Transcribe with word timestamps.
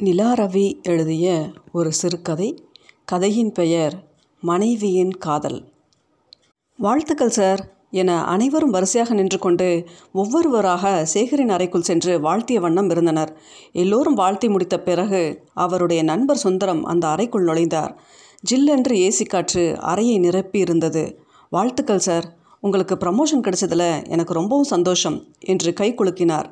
நிலாரவி 0.00 0.82
எழுதிய 0.82 1.50
ஒரு 1.72 1.92
சிறுகதை. 1.92 2.64
கதையின் 3.04 3.52
பெயர் 3.52 4.04
மனைவியின் 4.40 5.10
காதல். 5.10 5.64
வாழ்த்துக்கள் 6.76 7.30
சார். 7.30 7.76
என 7.90 8.24
அனைவரும் 8.24 8.70
வரிசையாக 8.70 9.14
நின்று 9.14 9.38
கொண்டு 9.38 9.84
ஒவ்வொருவராக 10.12 11.04
சேகரின் 11.04 11.48
அறைக்குள் 11.48 11.82
சென்று 11.82 12.20
வாழ்த்திய 12.20 12.60
வண்ணம் 12.60 12.90
இருந்தனர். 12.90 13.36
எல்லோரும் 13.72 14.14
வாழ்த்தி 14.14 14.48
முடித்த 14.48 14.80
பிறகு 14.80 15.42
அவருடைய 15.54 16.02
நண்பர் 16.02 16.36
சுந்தரம் 16.36 16.84
அந்த 16.84 17.08
அறைக்குள் 17.08 17.44
நுழைந்தார். 17.44 17.96
ஜில்லென்று 18.50 18.92
ஏசி 18.92 19.26
காற்று 19.26 19.78
அறையை 19.80 20.18
நிரப்பி 20.18 20.58
இருந்தது 20.58 21.20
வாழ்த்துக்கள் 21.50 21.98
சார். 21.98 22.36
உங்களுக்கு 22.60 22.94
ப்ரமோஷன் 22.94 23.40
கிடைச்சதில் 23.40 24.08
எனக்கு 24.08 24.34
ரொம்பவும் 24.34 24.64
சந்தோஷம் 24.64 25.24
என்று 25.40 25.72
கை 25.72 25.94
குலுக்கினார். 25.94 26.50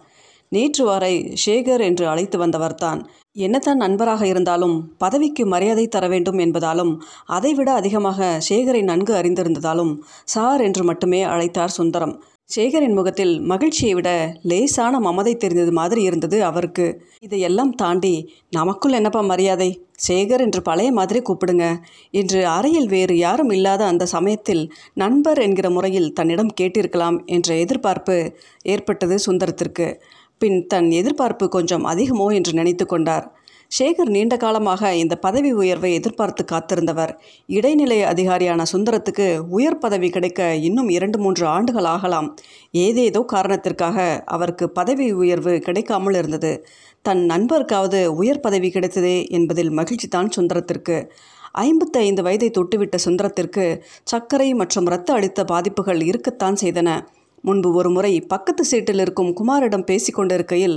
நேற்று 0.48 0.84
வரை 0.84 1.14
ஷேகர் 1.46 1.80
என்று 1.80 2.06
அழைத்து 2.08 2.38
வந்தவர்தான். 2.38 3.00
என்னதான் 3.36 3.76
நண்பராக 3.76 4.26
இருந்தாலும் 4.26 4.76
பதவிக்கு 4.98 5.46
மரியாதை 5.46 5.88
தர 5.88 6.08
வேண்டும் 6.08 6.38
என்பதாலும் 6.38 6.92
அதைவிட 7.26 7.72
அதிகமாக 7.72 8.38
சேகரை 8.48 8.82
நன்கு 8.82 9.14
அறிந்திருந்ததாலும் 9.14 9.92
சார் 10.24 10.60
என்று 10.60 10.84
மட்டுமே 10.84 11.22
அழைத்தார் 11.24 11.76
சுந்தரம். 11.78 12.16
சேகரின் 12.50 12.94
முகத்தில் 12.94 13.40
மகிழ்ச்சியை 13.40 13.94
விட 13.94 14.10
லேசான 14.42 15.00
மமதை 15.00 15.36
தெரிந்தது 15.36 15.72
மாதிரி 15.72 16.02
இருந்தது 16.02 16.44
அவருக்கு. 16.44 16.86
இதையெல்லாம் 17.20 17.74
தாண்டி 17.74 18.12
நமக்குள் 18.50 18.92
என்னப்பா 18.92 19.20
மரியாதை? 19.20 19.68
சேகர் 20.08 20.40
என்று 20.40 20.62
பழைய 20.62 20.92
மாதிரி 20.92 21.20
கூப்பிடுங்க 21.20 21.66
என்று 22.10 22.40
அறையில் 22.46 22.88
வேறு 22.88 23.16
யாரும் 23.18 23.50
இல்லாத 23.50 23.84
அந்த 23.84 24.06
சமயத்தில் 24.06 24.62
நண்பர் 24.94 25.38
என்கிற 25.38 25.70
முறையில் 25.70 26.12
தன்னிடம் 26.12 26.54
கேட்டிருக்கலாம் 26.60 27.18
என்ற 27.26 27.54
எதிர்பார்ப்பு 27.54 28.16
ஏற்பட்டது 28.62 29.18
சுந்தரத்திற்கு. 29.26 29.88
பின் 30.40 30.66
தன் 30.66 30.90
எதிர்பார்ப்பு 30.90 31.48
கொஞ்சம் 31.48 31.84
அதிகமோ 31.84 32.26
என்று 32.34 32.52
நினைத்து 32.52 32.86
கொண்டார். 32.86 33.26
சேகர் 33.70 34.10
நீண்ட 34.14 34.36
காலமாக 34.36 34.94
இந்த 34.94 35.14
பதவி 35.16 35.50
உயர்வை 35.52 35.94
எதிர்பார்த்து 35.94 36.42
காத்திருந்தவர். 36.44 37.12
இடைநிலை 37.46 37.98
அதிகாரியான 38.02 38.64
சுந்தரத்துக்கு 38.72 39.26
உயர் 39.48 39.78
பதவி 39.78 40.08
கிடைக்க 40.08 40.54
இன்னும் 40.54 40.88
இரண்டு 40.88 41.18
மூன்று 41.18 41.46
ஆண்டுகள் 41.46 41.84
ஆகலாம். 41.84 42.28
ஏதேதோ 42.84 43.22
காரணத்திற்காக 43.34 44.22
அவருக்கு 44.24 44.68
பதவி 44.70 45.08
உயர்வு 45.12 45.54
கிடைக்காமல் 45.58 46.14
இருந்தது. 46.14 46.52
தன் 47.02 47.22
நண்பருக்காவது 47.30 48.00
உயர் 48.20 48.40
பதவி 48.40 48.68
கிடைத்ததே 48.68 49.16
என்பதில் 49.28 49.70
மகிழ்ச்சி 49.70 50.08
தான் 50.08 50.32
சுந்தரத்திற்கு. 50.36 50.98
ஐம்பத்தி 51.58 51.98
ஐந்து 52.06 52.22
வயதை 52.22 52.50
தொட்டுவிட்ட 52.50 52.96
சுந்தரத்திற்கு 53.04 53.64
சர்க்கரை 54.02 54.54
மற்றும் 54.54 54.86
இரத்த 54.86 55.12
அழுத்த 55.12 55.44
பாதிப்புகள் 55.44 56.02
இருக்கத்தான் 56.02 56.58
செய்தன. 56.60 56.90
முன்பு 57.42 57.72
ஒரு 57.72 57.90
முறை 57.90 58.20
பக்கத்து 58.20 58.64
சீட்டில் 58.64 58.98
இருக்கும் 58.98 59.30
குமாரிடம் 59.32 59.86
பேசிக்கொண்டிருக்கையில் 59.86 60.76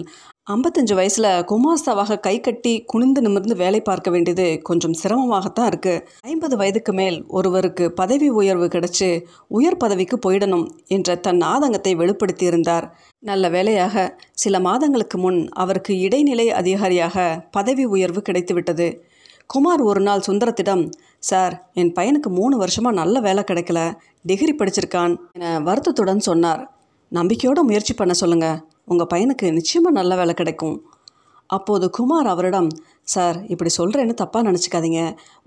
ஐம்பத்தஞ்சு 0.49 0.93
வயசில் 0.93 1.29
குமாஸ்தாவாக 1.43 2.19
கை 2.19 2.39
கட்டி 2.39 2.71
குனிந்து 2.83 3.21
நிமிர்ந்து 3.21 3.55
வேலை 3.55 3.81
பார்க்க 3.81 4.09
வேண்டியது 4.11 4.59
கொஞ்சம் 4.61 4.95
சிரமமாகத்தான் 5.03 5.69
இருக்குது 5.71 6.03
ஐம்பது 6.21 6.57
வயதுக்கு 6.57 6.93
மேல் 6.93 7.17
ஒருவருக்கு 7.27 7.91
பதவி 7.91 8.29
உயர்வு 8.29 8.67
கிடைச்சு 8.67 9.09
உயர் 9.47 9.77
பதவிக்கு 9.77 10.17
போயிடணும் 10.25 10.65
என்ற 10.87 11.15
தன் 11.15 11.41
ஆதங்கத்தை 11.41 11.93
வெளிப்படுத்தியிருந்தார். 11.95 12.87
நல்ல 13.19 13.49
வேலையாக 13.49 14.17
சில 14.33 14.59
மாதங்களுக்கு 14.59 15.17
முன் 15.17 15.49
அவருக்கு 15.53 15.99
இடைநிலை 15.99 16.51
அதிகாரியாக 16.51 17.45
பதவி 17.51 17.85
உயர்வு 17.85 18.21
கிடைத்துவிட்டது. 18.29 18.89
குமார் 19.51 19.81
ஒரு 19.91 20.01
நாள் 20.07 20.25
சுந்தரத்திடம் 20.25 20.83
சார் 21.29 21.53
என் 21.81 21.91
பையனுக்கு 21.95 22.29
மூணு 22.37 22.55
வருஷமாக 22.61 22.97
நல்ல 22.99 23.15
வேலை 23.25 23.41
கிடைக்கல. 23.49 23.79
டிகிரி 24.29 24.53
படிச்சிருக்கான் 24.59 25.13
என 25.37 25.49
வருத்தத்துடன் 25.67 26.21
சொன்னார். 26.29 26.61
நம்பிக்கையோடு 27.11 27.61
முயற்சி 27.69 27.93
பண்ண 27.95 28.13
சொல்லுங்கள் 28.21 28.61
உங்கள் 28.91 29.09
பையனுக்கு 29.13 29.47
நிச்சயமாக 29.57 29.97
நல்ல 29.99 30.15
வேலை 30.21 30.35
கிடைக்கும். 30.41 30.77
அப்போது 31.49 31.85
குமார் 31.97 32.27
அவரிடம் 32.33 32.69
சார் 33.13 33.37
இப்படி 33.53 33.71
சொல்கிறேன்னு 33.77 34.13
தப்பாக 34.21 34.47
நினச்சிக்காதீங்க. 34.49 35.01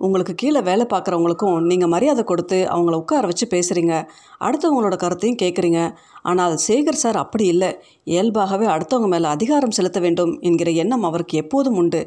உங்களுக்கு 0.04 0.32
கீழே 0.42 0.60
வேலை 0.68 0.84
பார்க்குறவங்களுக்கும் 0.92 1.56
நீங்கள் 1.70 1.92
மரியாதை 1.94 2.22
கொடுத்து 2.30 2.58
அவங்கள 2.74 2.94
உட்கார 3.02 3.24
வச்சு 3.30 3.46
பேசுகிறீங்க 3.54 3.94
அடுத்தவங்களோட 4.46 4.96
கருத்தையும் 5.04 5.40
கேட்குறீங்க 5.44 5.80
ஆனால் 6.30 6.54
சேகர் 6.66 7.02
சார் 7.04 7.22
அப்படி 7.24 7.46
இல்லை. 7.54 7.70
இயல்பாகவே 8.12 8.68
அடுத்தவங்க 8.74 9.10
மேலே 9.14 9.28
அதிகாரம் 9.36 9.76
செலுத்த 9.78 10.00
வேண்டும் 10.06 10.34
என்கிற 10.48 10.70
எண்ணம் 10.84 11.06
அவருக்கு 11.10 11.36
எப்போதும் 11.44 11.78
உண்டு. 11.82 12.02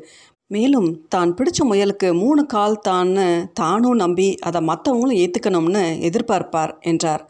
மேலும் 0.51 0.89
தான் 1.09 1.31
பிடிச்ச 1.37 1.59
முயலுக்கு 1.69 2.09
மூணு 2.19 2.41
கால் 2.45 2.75
தான்னு 2.87 3.25
தானும் 3.53 3.95
நம்பி 3.95 4.27
அதை 4.39 4.59
மற்றவங்களும் 4.61 5.19
ஏற்றுக்கணும்னு 5.23 5.81
எதிர்பார்ப்பார் 6.09 6.73
என்றார். 6.81 7.23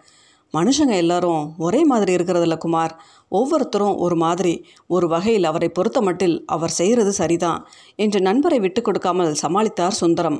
மனுஷங்க 0.53 0.93
எல்லாரும் 1.03 1.41
ஒரே 1.57 1.79
மாதிரி 1.83 2.11
இருக்கிறதில்ல 2.17 2.57
குமார். 2.57 2.93
ஒவ்வொருத்தரும் 3.31 3.95
ஒரு 3.97 4.15
மாதிரி 4.15 4.53
ஒரு 4.87 5.07
வகையில் 5.07 5.43
அவரை 5.43 5.69
பொறுத்த 5.69 6.01
மட்டில் 6.01 6.35
அவர் 6.45 6.77
செய்கிறது 6.79 7.13
சரிதான் 7.13 7.63
என்று 7.95 8.21
நண்பரை 8.21 8.59
விட்டு 8.59 8.81
கொடுக்காமல் 8.81 9.39
சமாளித்தார் 9.43 9.99
சுந்தரம். 10.01 10.39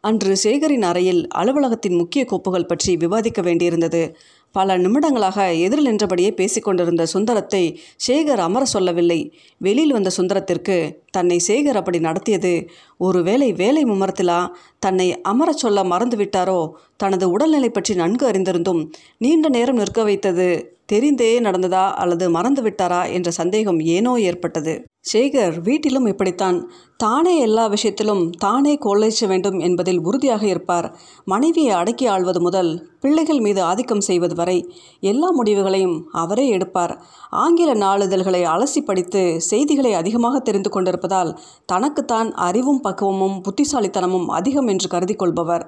அன்று 0.00 0.32
சேகரின் 0.44 0.86
அறையில் 0.90 1.22
அலுவலகத்தின் 1.40 1.98
முக்கிய 1.98 2.22
கோப்புகள் 2.24 2.70
பற்றி 2.70 2.92
விவாதிக்க 2.96 3.40
வேண்டியிருந்தது. 3.42 4.04
பல 4.52 4.76
நிமிடங்களாக 4.78 5.58
எதிரில் 5.58 5.88
நின்றபடியே 5.88 6.30
பேசிக்கொண்டிருந்த 6.30 7.06
சுந்தரத்தை 7.06 7.80
சேகர் 8.08 8.38
அமர 8.38 8.64
சொல்லவில்லை. 8.64 9.32
வெளியில் 9.58 9.92
வந்த 9.92 10.10
சுந்தரத்திற்கு 10.16 10.76
தன்னை 11.10 11.40
சேகர் 11.46 11.74
அப்படி 11.74 11.98
நடத்தியது 11.98 12.68
ஒருவேளை 12.98 13.52
வேலை 13.52 13.84
மும்மரத்திலா? 13.84 14.48
தன்னை 14.78 15.20
அமரச் 15.20 15.56
சொல்ல 15.56 15.82
மறந்துவிட்டாரோ? 15.82 16.70
தனது 16.96 17.30
உடல்நிலை 17.30 17.70
பற்றி 17.70 17.94
நன்கு 17.94 18.30
அறிந்திருந்தும் 18.30 18.90
நீண்ட 19.18 19.48
நேரம் 19.48 19.76
நிற்க 19.76 20.02
வைத்தது 20.02 20.76
தெரிந்தே 20.92 21.40
நடந்ததா 21.40 21.92
அல்லது 21.92 22.30
மறந்து 22.30 22.62
விட்டாரா 22.62 23.12
என்ற 23.12 23.30
சந்தேகம் 23.30 23.80
ஏனோ 23.80 24.16
ஏற்பட்டது. 24.16 24.84
சேகர் 25.12 25.60
வீட்டிலும் 25.60 26.06
இப்படித்தான். 26.06 26.70
தானே 26.96 27.38
எல்லா 27.38 27.66
விஷயத்திலும் 27.66 28.30
தானே 28.30 28.78
கொள்ளைச்ச 28.84 29.26
வேண்டும் 29.26 29.58
என்பதில் 29.58 29.98
உறுதியாக 29.98 30.46
இருப்பார். 30.46 30.88
மனைவியை 31.24 31.72
அடக்கி 31.72 32.06
ஆள்வது 32.06 32.40
முதல் 32.40 32.91
பிள்ளைகள் 33.02 33.40
மீது 33.40 33.60
ஆதிக்கம் 33.62 34.04
செய்வது 34.08 34.34
வரை 34.34 34.58
எல்லா 35.00 35.28
முடிவுகளையும் 35.30 35.96
அவரே 36.22 36.44
எடுப்பார். 36.48 36.94
ஆங்கில 37.44 37.70
நாளிதழ்களை 37.84 38.42
அலசி 38.54 38.80
படித்து 38.80 39.22
செய்திகளை 39.50 39.92
அதிகமாக 40.00 40.36
தெரிந்து 40.40 40.70
கொண்டிருப்பதால் 40.70 41.32
தனக்குத்தான் 41.72 42.30
அறிவும் 42.48 42.80
பக்குவமும் 42.80 43.36
புத்திசாலித்தனமும் 43.48 44.28
அதிகம் 44.38 44.66
என்று 44.66 44.88
கருதி 44.88 45.14
கொள்பவர். 45.14 45.64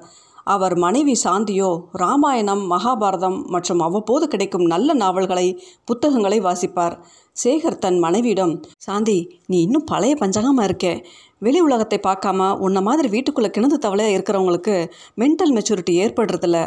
அவர் 0.55 0.75
மனைவி 0.77 1.15
சாந்தியோ 1.25 1.69
ராமாயணம் 1.93 2.63
மகாபாரதம் 2.73 3.39
மற்றும் 3.47 3.81
அவ்வப்போது 3.81 4.25
கிடைக்கும் 4.29 4.67
நல்ல 4.73 4.95
நாவல்களை 4.95 5.47
புத்தகங்களை 5.85 6.39
வாசிப்பார். 6.41 6.97
சேகர் 7.45 7.79
தன் 7.79 7.99
மனைவியிடம் 7.99 8.55
சாந்தி 8.87 9.19
நீ 9.47 9.59
இன்னும் 9.61 9.89
பழைய 9.93 10.15
பஞ்சகமாக 10.21 10.69
இருக்கே. 10.69 10.95
வெளி 11.39 11.61
உலகத்தை 11.61 12.01
பார்க்காம 12.09 12.51
உன்ன 12.67 12.81
மாதிரி 12.81 13.09
வீட்டுக்குள்ளே 13.09 13.51
கிணந்து 13.51 13.79
தவளையாக 13.87 14.17
இருக்கிறவங்களுக்கு 14.17 14.77
மென்டல் 15.23 15.55
மெச்சூரிட்டி 15.57 15.97
ஏற்படுறதில்ல. 16.05 16.59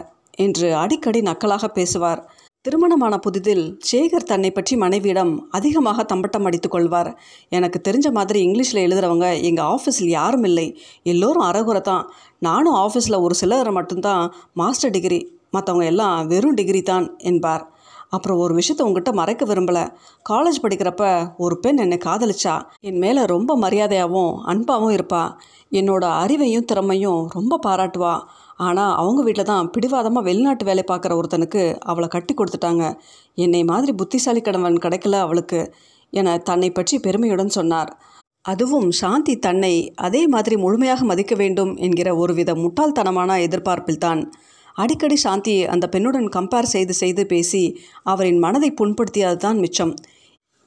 என்று 0.45 0.67
அடிக்கடி 0.75 1.21
நக்கலாக 1.29 1.65
பேசுவார். 1.79 2.21
திருமணமான 2.65 3.15
புதிதில் 3.25 3.63
சேகர் 3.89 4.29
தன்னை 4.31 4.49
பற்றி 4.51 4.73
மனைவியிடம் 4.75 5.31
அதிகமாக 5.57 6.03
தம்பட்டம் 6.03 6.47
அடித்து 6.47 6.69
கொள்வார். 6.69 7.09
எனக்கு 7.57 7.79
தெரிஞ்ச 7.87 8.07
மாதிரி 8.17 8.39
இங்கிலீஷில் 8.47 8.83
எழுதுகிறவங்க 8.85 9.27
எங்கள் 9.49 9.69
ஆஃபீஸில் 9.75 10.11
யாரும் 10.19 10.45
இல்லை. 10.49 10.67
எல்லோரும் 11.13 11.47
அறகுறை 11.49 11.81
தான் 11.81 12.03
நானும் 12.47 12.77
ஆஃபீஸில் 12.85 13.23
ஒரு 13.25 13.37
சிலரை 13.41 13.73
மட்டும்தான் 13.79 14.23
மாஸ்டர் 14.53 14.93
டிகிரி 14.97 15.19
மற்றவங்க 15.55 15.85
எல்லாம் 15.93 16.15
வெறும் 16.31 16.57
டிகிரி 16.59 16.81
தான் 16.91 17.07
என்பார். 17.31 17.63
அப்புறம் 18.09 18.37
ஒரு 18.37 18.55
விஷயத்த 18.55 18.81
உங்ககிட்ட 18.81 19.11
மறைக்க 19.11 19.45
விரும்பலை. 19.45 19.93
காலேஜ் 20.29 20.63
படிக்கிறப்ப 20.63 21.29
ஒரு 21.37 21.59
பெண் 21.59 21.77
என்னை 21.77 21.97
காதலிச்சா. 21.97 22.61
என் 22.79 22.97
மேலே 22.97 23.25
ரொம்ப 23.25 23.57
மரியாதையாகவும் 23.57 24.33
அன்பாகவும் 24.45 24.97
இருப்பா. 24.97 25.31
என்னோட 25.71 26.05
அறிவையும் 26.23 26.65
திறமையும் 26.65 27.27
ரொம்ப 27.29 27.59
பாராட்டுவா. 27.65 28.19
ஆனால் 28.57 28.95
அவங்க 28.95 29.21
வீட்டில் 29.23 29.43
தான் 29.43 29.71
பிடிவாதமாக 29.71 30.25
வெளிநாட்டு 30.25 30.65
வேலை 30.65 30.83
பார்க்குற 30.87 31.19
ஒருத்தனுக்கு 31.19 31.77
அவளை 31.79 32.09
கட்டி 32.09 32.33
கொடுத்துட்டாங்க. 32.33 32.99
என்னை 33.35 33.63
மாதிரி 33.63 33.93
புத்திசாலி 33.93 34.41
கணவன் 34.41 34.73
கிடைக்கல 34.73 35.19
அவளுக்கு. 35.19 35.73
என 36.09 36.37
தன்னை 36.37 36.71
பற்றி 36.71 36.99
பெருமையுடன் 36.99 37.49
சொன்னார். 37.49 37.99
அதுவும் 38.41 38.91
சாந்தி 38.91 39.37
தன்னை 39.37 39.93
அதே 39.95 40.27
மாதிரி 40.27 40.57
முழுமையாக 40.57 41.05
மதிக்க 41.05 41.35
வேண்டும் 41.35 41.75
என்கிற 41.75 42.15
ஒருவித 42.15 42.53
முட்டாள்தனமான 42.53 43.31
எதிர்பார்ப்பில்தான். 43.47 44.31
அடிக்கடி 44.77 45.15
சாந்தி 45.15 45.65
அந்த 45.65 45.89
பெண்ணுடன் 45.91 46.27
கம்பேர் 46.35 46.73
செய்து 46.73 46.93
செய்து 46.93 47.25
பேசி 47.25 47.61
அவரின் 48.03 48.37
மனதை 48.37 48.73
புண்படுத்தியது 48.81 49.37
தான் 49.37 49.57
மிச்சம். 49.57 49.93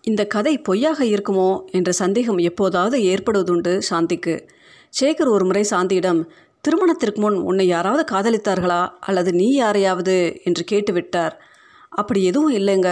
இந்த 0.05 0.27
கதை 0.27 0.59
பொய்யாக 0.59 1.05
இருக்குமோ 1.05 1.51
என்ற 1.71 1.93
சந்தேகம் 1.93 2.39
எப்போதாவது 2.39 2.99
ஏற்படுவதுண்டு 3.03 3.73
சாந்திக்கு. 3.91 4.35
சேகர் 5.01 5.29
ஒரு 5.29 5.45
முறை 5.45 5.65
சாந்தியிடம் 5.71 6.21
திருமணத்திற்கு 6.61 7.21
முன் 7.21 7.35
உன்னை 7.35 7.67
யாராவது 7.67 8.05
காதலித்தார்களா? 8.15 8.89
அல்லது 9.01 9.33
நீ 9.33 9.49
யாரையாவது? 9.55 10.17
என்று 10.45 10.65
கேட்டுவிட்டார். 10.65 11.35
அப்படி 11.91 12.25
எதுவும் 12.25 12.55
இல்லைங்க. 12.55 12.91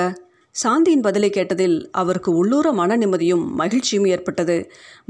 சாந்தியின் 0.55 1.01
பதிலை 1.01 1.31
கேட்டதில் 1.31 1.77
அவருக்கு 1.93 2.31
உள்ளூர 2.37 2.73
மன 2.73 2.97
நிம்மதியும் 2.97 3.45
மகிழ்ச்சியும் 3.55 4.05
ஏற்பட்டது. 4.05 4.57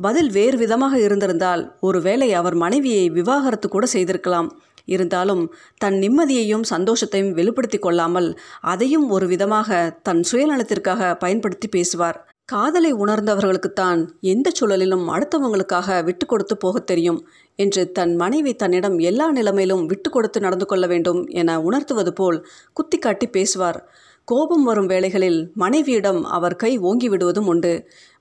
பதில் 0.01 0.31
வேறு 0.31 0.57
விதமாக 0.59 0.99
இருந்திருந்தால் 0.99 1.63
ஒருவேளை 1.81 2.33
அவர் 2.33 2.55
மனைவியை 2.55 3.11
விவாகரத்து 3.11 3.69
கூட 3.69 3.87
செய்திருக்கலாம். 3.87 4.49
இருந்தாலும் 4.88 5.44
தன் 5.76 5.99
நிம்மதியையும் 6.05 6.64
சந்தோஷத்தையும் 6.70 7.31
வெளிப்படுத்தி 7.31 7.79
கொள்ளாமல் 7.79 8.31
அதையும் 8.73 9.06
ஒரு 9.11 9.26
விதமாக 9.26 9.79
தன் 10.02 10.25
சுயநலத்திற்காக 10.32 11.14
பயன்படுத்தி 11.19 11.69
பேசுவார். 11.69 12.19
காதலை 12.44 12.90
உணர்ந்தவர்களுக்குத்தான் 12.94 14.00
எந்த 14.20 14.49
சூழலிலும் 14.58 15.06
அடுத்தவங்களுக்காக 15.14 16.05
விட்டு 16.05 16.26
கொடுத்து 16.26 16.56
போகத் 16.56 16.87
தெரியும் 16.87 17.19
என்று 17.58 17.82
தன் 17.93 18.14
மனைவி 18.17 18.52
தன்னிடம் 18.55 18.96
எல்லா 18.99 19.26
நிலைமையிலும் 19.32 19.85
விட்டு 19.87 20.11
கொடுத்து 20.11 20.40
நடந்து 20.40 20.67
கொள்ள 20.67 20.87
வேண்டும் 20.87 21.20
என 21.40 21.58
உணர்த்துவது 21.61 22.12
போல் 22.12 22.38
குத்தி 22.73 22.99
காட்டி 22.99 23.26
பேசுவார். 23.29 23.81
கோபம் 24.29 24.65
வரும் 24.69 24.89
வேளைகளில் 24.91 25.39
மனைவியிடம் 25.63 26.19
அவர் 26.37 26.57
கை 26.63 26.71
ஓங்கி 26.89 27.09
விடுவதும் 27.09 27.47
உண்டு. 27.47 27.71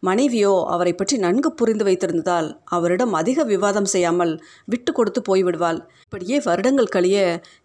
மனைவியோ 0.03 0.53
அவரை 0.73 0.93
பற்றி 0.95 1.15
நன்கு 1.17 1.49
புரிந்து 1.51 1.85
வைத்திருந்ததால் 1.87 2.47
அவரிடம் 2.75 3.13
அதிக 3.13 3.43
விவாதம் 3.43 3.89
செய்யாமல் 3.93 4.33
விட்டு 4.65 4.91
கொடுத்து 4.91 5.21
போய்விடுவாள். 5.29 5.79
இப்படியே 6.05 6.37
வருடங்கள் 6.47 6.93
கழிய 6.95 7.17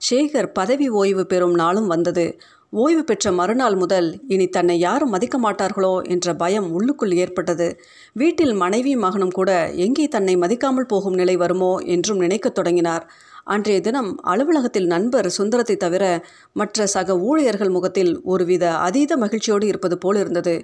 சேகர் 0.08 0.50
பதவி 0.52 0.88
ஓய்வு 1.02 1.24
பெறும் 1.26 1.56
நாளும் 1.62 1.88
வந்தது. 1.94 2.26
ஓய்வு 2.72 3.02
பெற்ற 3.04 3.32
மறுநாள் 3.32 3.76
முதல் 3.76 4.08
இனி 4.34 4.46
தன்னை 4.48 4.76
யாரும் 4.78 5.12
மதிக்க 5.14 5.38
மாட்டார்களோ 5.38 5.94
என்ற 6.14 6.34
பயம் 6.34 6.68
உள்ளுக்குள் 6.76 7.12
ஏற்பட்டது. 7.22 7.68
வீட்டில் 8.12 8.54
மனைவி 8.62 8.94
மகனும் 9.04 9.34
கூட 9.38 9.50
எங்கே 9.86 10.06
தன்னை 10.08 10.34
மதிக்காமல் 10.36 10.90
போகும் 10.94 11.18
நிலை 11.20 11.36
வருமோ 11.36 11.72
என்றும் 11.96 12.22
நினைக்கத் 12.24 12.58
தொடங்கினார். 12.58 13.06
அன்றைய 13.46 13.80
தினம் 13.80 14.10
அலுவலகத்தில் 14.22 14.86
நண்பர் 14.86 15.28
சுந்தரத்தை 15.30 15.76
தவிர 15.76 16.04
மற்ற 16.52 16.86
சக 16.86 17.16
ஊழியர்கள் 17.20 17.70
முகத்தில் 17.70 18.12
ஒருவித 18.24 18.64
அதீத 18.78 19.16
மகிழ்ச்சியோடு 19.16 19.66
இருப்பது 19.66 19.98
போல் 19.98 20.16
இருந்தது. 20.16 20.54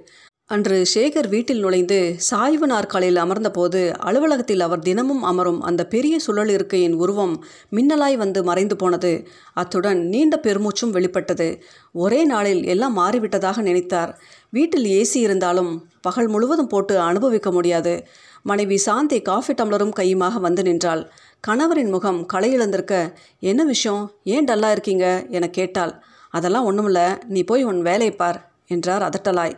அன்று 0.49 0.77
சேகர் 0.93 1.27
வீட்டில் 1.27 1.59
நுழைந்து 1.59 1.97
சாய்வு 2.17 2.67
நாற்காலில் 2.67 3.15
அமர்ந்தபோது 3.15 3.81
அலுவலகத்தில் 3.99 4.59
அவர் 4.59 4.79
தினமும் 4.79 5.23
அமரும் 5.23 5.59
அந்த 5.61 5.81
பெரிய 5.85 6.19
சுழல் 6.19 6.49
இருக்கையின் 6.49 6.93
உருவம் 6.93 7.35
மின்னலாய் 7.69 8.17
வந்து 8.17 8.43
மறைந்து 8.43 8.75
போனது. 8.75 9.11
அத்துடன் 9.53 10.01
நீண்ட 10.07 10.37
பெருமூச்சும் 10.37 10.89
வெளிப்பட்டது. 10.89 11.49
ஒரே 11.93 12.21
நாளில் 12.23 12.63
எல்லாம் 12.65 12.97
மாறிவிட்டதாக 12.97 13.61
நினைத்தார். 13.61 14.13
வீட்டில் 14.49 14.85
ஏசி 14.85 15.15
இருந்தாலும் 15.15 15.71
பகல் 16.01 16.27
முழுவதும் 16.27 16.67
போட்டு 16.67 16.99
அனுபவிக்க 16.99 17.51
முடியாது. 17.51 18.07
மனைவி 18.43 18.77
சாந்தி 18.77 19.21
காஃபி 19.21 19.53
டம்ளரும் 19.53 19.95
கையுமாக 19.99 20.39
வந்து 20.39 20.63
நின்றாள். 20.63 21.09
கணவரின் 21.47 21.89
முகம் 21.89 22.25
களையிழந்திருக்க 22.33 23.13
என்ன 23.39 23.63
விஷயம்? 23.63 24.11
ஏன் 24.23 24.45
டல்லாக 24.45 24.71
இருக்கீங்க? 24.71 25.25
என 25.29 25.49
கேட்டாள். 25.49 26.03
அதெல்லாம் 26.29 26.67
ஒன்றுமில்ல 26.71 27.21
நீ 27.25 27.43
போய் 27.43 27.63
உன் 27.63 27.81
வேலையை 27.81 28.15
பார் 28.15 28.39
என்றார் 28.67 29.01
அதட்டலாய். 29.01 29.55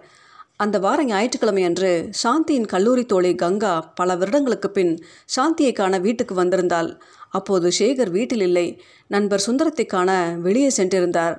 அந்த 0.55 0.79
வார 0.79 1.03
ஞாயிற்றுக்கிழமை 1.03 1.63
அன்று 1.63 2.09
சாந்தியின் 2.23 2.65
கல்லூரி 2.65 3.05
தோழி 3.05 3.35
கங்கா 3.35 3.81
பல 3.81 4.15
வருடங்களுக்கு 4.15 4.69
பின் 4.71 5.03
சாந்தியை 5.37 5.73
காண 5.73 5.97
வீட்டுக்கு 5.97 6.35
வந்திருந்தாள். 6.35 6.99
அப்போது 7.29 7.71
சேகர் 7.79 8.09
வீட்டில் 8.09 8.41
இல்லை. 8.41 8.81
நண்பர் 9.07 9.39
சுந்தரத்தை 9.39 9.85
காண 9.85 10.35
வெளியே 10.39 10.71
சென்றிருந்தார். 10.77 11.35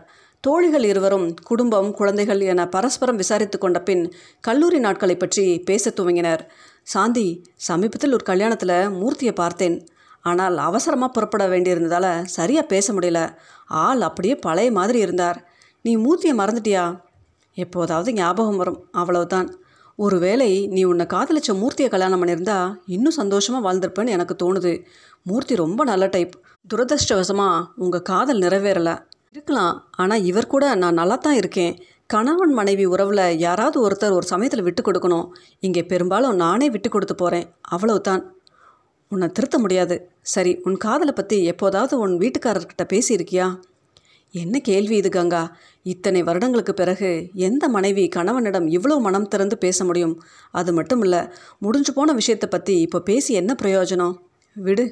தோழிகள் 0.46 0.84
இருவரும் 0.84 1.34
குடும்பம் 1.42 1.94
குழந்தைகள் 1.94 2.40
என 2.40 2.68
பரஸ்பரம் 2.68 3.16
விசாரித்து 3.16 3.58
கொண்ட 3.58 3.80
பின் 3.80 4.12
கல்லூரி 4.40 4.78
நாட்களை 4.78 5.16
பற்றி 5.16 5.60
பேசத் 5.60 6.00
துவங்கினர். 6.00 6.40
சாந்தி 6.82 7.44
சமீபத்தில் 7.56 8.12
ஒரு 8.12 8.24
கல்யாணத்தில் 8.28 8.74
மூர்த்தியை 9.00 9.32
பார்த்தேன். 9.32 9.86
ஆனால் 10.22 10.56
அவசரமாக 10.56 11.12
புறப்பட 11.12 11.48
வேண்டியிருந்ததால் 11.48 12.24
சரியாக 12.24 12.66
பேச 12.66 12.92
முடியல. 12.92 13.34
ஆள் 13.66 14.00
அப்படியே 14.00 14.34
பழைய 14.34 14.70
மாதிரி 14.70 14.98
இருந்தார். 14.98 15.50
நீ 15.82 15.96
மூர்த்தியை 15.96 16.34
மறந்துட்டியா? 16.36 17.00
எப்போதாவது 17.54 18.12
ஞாபகம் 18.12 18.56
வரும். 18.56 18.88
அவ்வளவுதான். 18.92 19.60
ஒருவேளை 19.96 20.66
நீ 20.66 20.82
உன்னை 20.82 21.06
காதலிச்ச 21.06 21.52
மூர்த்தியை 21.52 21.88
கல்யாணம் 21.88 22.24
பண்ணியிருந்தா 22.24 22.74
இன்னும் 22.86 23.12
சந்தோஷமாக 23.12 23.64
வாழ்ந்திருப்பேன்னு 23.64 24.08
எனக்கு 24.08 24.36
தோணுது. 24.42 24.84
மூர்த்தி 25.22 25.56
ரொம்ப 25.56 25.84
நல்ல 25.84 26.06
டைப் 26.06 26.34
துரதிருஷ்டவசமாக 26.74 27.66
உங்கள் 27.76 28.02
காதல் 28.02 28.38
நிறைவேறலை. 28.38 29.02
இருக்கலாம். 29.34 29.76
ஆனால் 30.02 30.24
இவர் 30.30 30.52
கூட 30.54 30.64
நான் 30.82 30.98
நல்லா 31.00 31.16
தான் 31.16 31.38
இருக்கேன். 31.40 31.74
கணவன் 32.14 32.52
மனைவி 32.58 32.84
உறவில் 32.94 33.22
யாராவது 33.44 33.76
ஒருத்தர் 33.86 34.16
ஒரு 34.18 34.26
சமயத்தில் 34.30 34.64
விட்டு 34.66 34.82
கொடுக்கணும். 34.88 35.26
இங்கே 35.66 35.82
பெரும்பாலும் 35.92 36.40
நானே 36.44 36.66
விட்டு 36.74 36.88
கொடுத்து 36.90 37.14
போகிறேன் 37.14 37.46
அவ்வளவுதான். 37.74 38.22
உன்னை 39.12 39.28
திருத்த 39.36 39.56
முடியாது. 39.58 39.96
சரி 40.32 40.52
உன் 40.66 40.76
காதலை 40.84 41.12
பற்றி 41.12 41.36
எப்போதாவது 41.52 41.94
உன் 42.04 42.16
வீட்டுக்காரர்கிட்ட 42.22 42.84
பேசியிருக்கியா? 42.92 43.46
என்ன 44.34 44.58
கேள்வி 44.68 44.96
இது 44.96 45.10
கங்கா? 45.16 45.42
இத்தனை 45.92 46.20
வருடங்களுக்கு 46.22 46.74
பிறகு 46.74 47.10
எந்த 47.48 47.64
மனைவி 47.68 48.04
கணவனிடம் 48.16 48.66
இவ்வளோ 48.76 48.96
மனம் 49.06 49.30
திறந்து 49.32 49.56
பேச 49.64 49.84
முடியும்? 49.84 50.14
அது 50.50 50.72
மட்டும் 50.72 51.02
இல்லை 51.06 51.22
முடிஞ்சு 51.58 51.92
போன 51.92 52.12
விஷயத்தை 52.20 52.48
பற்றி 52.48 52.76
இப்போ 52.80 53.00
பேசி 53.10 53.32
என்ன 53.34 53.54
பிரயோஜனம்? 53.62 54.14
விடு. 54.56 54.86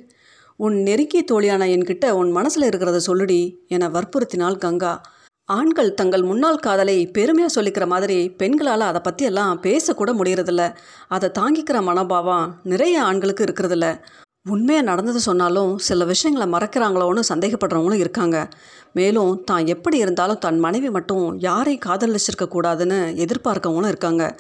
உன் 0.65 0.83
நெருங்கிய 0.83 1.25
தோழியான 1.33 1.67
என்கிட்ட 1.67 2.11
உன் 2.11 2.31
மனசில் 2.31 2.67
இருக்கிறத 2.69 3.01
சொல்லுடி 3.07 3.39
என 3.67 3.89
வற்புறுத்தினாள் 3.89 4.57
கங்கா. 4.57 5.03
ஆண்கள் 5.45 5.95
தங்கள் 5.95 6.23
முன்னாள் 6.23 6.57
காதலை 6.57 7.07
பெருமையாக 7.07 7.53
சொல்லிக்கிற 7.55 7.87
மாதிரி 7.87 8.31
பெண்களால் 8.31 8.81
அதை 8.81 9.01
பற்றியெல்லாம் 9.01 9.63
பேசக்கூட 9.63 10.11
முடியறதில்ல. 10.21 10.65
அதை 11.09 11.31
தாங்கிக்கிற 11.39 11.83
மனோபாவம் 11.83 12.61
நிறைய 12.63 13.03
ஆண்களுக்கு 13.03 13.45
இருக்கிறதில்ல. 13.45 14.01
உண்மையாக 14.49 14.87
நடந்தது 14.87 15.21
சொன்னாலும் 15.21 15.79
சில 15.79 16.05
விஷயங்களை 16.05 16.47
மறக்கிறாங்களோன்னு 16.53 17.25
சந்தேகப்படுறவங்களும் 17.29 18.05
இருக்காங்க. 18.05 18.49
மேலும் 18.93 19.45
தான் 19.45 19.67
எப்படி 19.67 19.97
இருந்தாலும் 19.97 20.39
தன் 20.39 20.59
மனைவி 20.59 20.91
மட்டும் 20.91 21.39
யாரை 21.39 21.79
காதலிச்சிருக்க 21.87 22.49
கூடாதுன்னு 22.51 23.01
எதிர்பார்க்கவங்களும் 23.25 23.89
இருக்காங்க. 23.89 24.37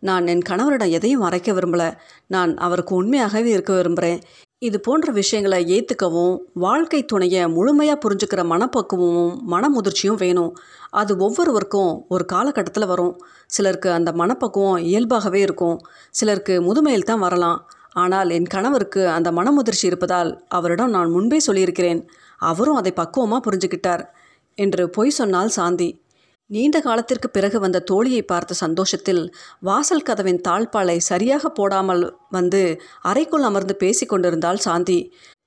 நான் 0.00 0.26
என் 0.26 0.46
கணவரிடம் 0.48 0.90
எதையும் 0.90 1.20
மறைக்க 1.20 1.52
விரும்பலை. 1.52 1.90
நான் 2.26 2.56
அவருக்கு 2.56 2.94
உண்மையாகவே 2.94 3.50
இருக்க 3.50 3.72
விரும்புகிறேன் 3.72 4.20
இது 4.62 4.80
போன்ற 4.80 5.12
விஷயங்களை 5.12 5.58
ஏற்றுக்கவும் 5.76 6.36
வாழ்க்கை 6.52 7.04
துணையை 7.04 7.46
முழுமையாக 7.48 7.98
புரிஞ்சுக்கிற 8.02 8.40
மனப்பக்குவமும் 8.44 9.36
மனமுதிர்ச்சியும் 9.50 10.18
வேணும். 10.18 10.50
அது 10.90 11.16
ஒவ்வொருவருக்கும் 11.16 12.04
ஒரு 12.08 12.24
காலகட்டத்தில் 12.24 12.86
வரும். 12.86 13.14
சிலருக்கு 13.46 13.90
அந்த 13.90 14.12
மனப்பக்குவம் 14.12 14.76
இயல்பாகவே 14.76 15.40
இருக்கும். 15.40 15.78
சிலருக்கு 16.10 16.62
முதுமையில் 16.62 17.02
தான் 17.02 17.18
வரலாம். 17.18 17.70
ஆனால் 17.92 18.30
என் 18.30 18.46
கணவருக்கு 18.46 19.08
அந்த 19.08 19.32
மனமுதிர்ச்சி 19.32 19.84
இருப்பதால் 19.84 20.44
அவரிடம் 20.48 20.90
நான் 20.90 21.10
முன்பே 21.10 21.38
சொல்லியிருக்கிறேன். 21.38 22.02
அவரும் 22.36 22.74
அதை 22.74 22.92
பக்குவமாக 22.92 23.42
புரிஞ்சுக்கிட்டார். 23.46 24.04
என்று 24.54 24.90
பொய் 24.90 25.10
சொன்னால் 25.10 25.48
சாந்தி. 25.48 26.00
நீண்ட 26.50 26.76
காலத்திற்கு 26.80 27.28
பிறகு 27.30 27.58
வந்த 27.60 27.82
தோழியை 27.90 28.22
பார்த்த 28.22 28.52
சந்தோஷத்தில் 28.62 29.20
வாசல் 29.60 30.06
கதவின் 30.08 30.40
தாழ்பாலை 30.48 30.96
சரியாக 31.08 31.52
போடாமல் 31.58 32.02
வந்து 32.30 32.62
அறைக்குள் 33.02 33.46
அமர்ந்து 33.48 33.74
பேசி 33.76 34.06
கொண்டிருந்தாள் 34.06 34.64
சாந்தி. 34.66 34.98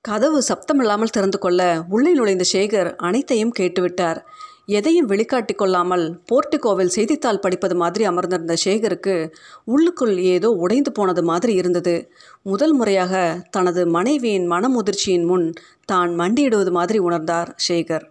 கதவு 0.04 0.38
சப்தமில்லாமல் 0.48 1.14
திறந்து 1.16 1.38
கொள்ள 1.38 1.60
உள்ளே 1.88 2.12
நுழைந்த 2.12 2.44
சேகர் 2.52 2.90
அனைத்தையும் 3.08 3.54
கேட்டுவிட்டார். 3.58 4.20
எதையும் 4.68 5.08
வெளிக்காட்டி 5.10 5.54
கொள்ளாமல் 5.54 6.04
போர்ட்டிகோவில் 6.30 6.94
செய்தித்தாள் 6.96 7.42
படிப்பது 7.44 7.74
மாதிரி 7.74 8.04
அமர்ந்திருந்த 8.04 8.56
சேகருக்கு 8.64 9.16
உள்ளுக்குள் 9.64 10.14
ஏதோ 10.34 10.50
உடைந்து 10.64 10.92
போனது 10.92 11.22
மாதிரி 11.22 11.54
இருந்தது. 11.54 11.96
முதல் 12.42 12.74
முறையாக 12.74 13.24
தனது 13.50 13.84
மனைவியின் 13.98 14.48
மனமுதிர்ச்சியின் 14.52 15.28
முன் 15.32 15.46
தான் 15.84 16.12
மண்டியிடுவது 16.22 16.72
மாதிரி 16.78 17.00
உணர்ந்தார் 17.08 17.52
சேகர். 17.68 18.06